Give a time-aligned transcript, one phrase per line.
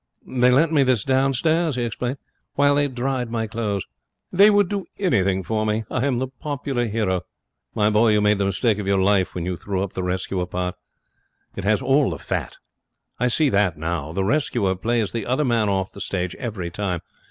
[0.25, 2.17] 'They lent me this downstairs,' he explained,
[2.55, 3.85] 'while they dried my clothes.
[4.33, 5.83] They would do anything for me.
[5.91, 7.21] I'm the popular hero.
[7.75, 10.47] My boy, you made the mistake of your life when you threw up the rescuer
[10.47, 10.73] part.
[11.55, 12.57] It has all the fat.
[13.19, 14.11] I see that now.
[14.11, 17.01] The rescuer plays the other man off the stage every time.